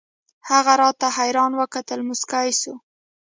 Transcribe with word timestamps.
هغه 0.49 0.73
راته 0.81 1.07
حيران 1.17 1.51
وكتل 1.59 1.99
موسكى 2.09 2.49
سو. 2.61 2.73